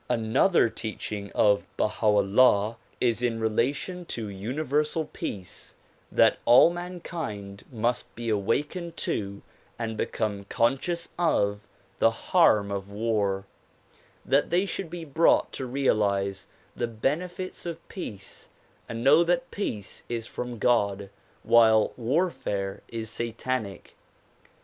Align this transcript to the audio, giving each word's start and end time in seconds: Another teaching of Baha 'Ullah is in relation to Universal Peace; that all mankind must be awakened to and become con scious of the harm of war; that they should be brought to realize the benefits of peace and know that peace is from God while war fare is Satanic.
Another 0.09 0.67
teaching 0.67 1.31
of 1.35 1.67
Baha 1.77 2.07
'Ullah 2.07 2.77
is 2.99 3.21
in 3.21 3.39
relation 3.39 4.03
to 4.05 4.29
Universal 4.29 5.11
Peace; 5.13 5.75
that 6.11 6.39
all 6.43 6.71
mankind 6.71 7.65
must 7.71 8.15
be 8.15 8.27
awakened 8.27 8.97
to 8.97 9.43
and 9.77 9.95
become 9.95 10.45
con 10.45 10.79
scious 10.79 11.09
of 11.19 11.67
the 11.99 12.09
harm 12.09 12.71
of 12.71 12.91
war; 12.91 13.45
that 14.25 14.49
they 14.49 14.65
should 14.65 14.89
be 14.89 15.05
brought 15.05 15.51
to 15.51 15.67
realize 15.67 16.47
the 16.75 16.87
benefits 16.87 17.67
of 17.67 17.87
peace 17.87 18.49
and 18.89 19.03
know 19.03 19.23
that 19.23 19.51
peace 19.51 20.03
is 20.09 20.25
from 20.25 20.57
God 20.57 21.11
while 21.43 21.93
war 21.95 22.31
fare 22.31 22.81
is 22.87 23.11
Satanic. 23.11 23.95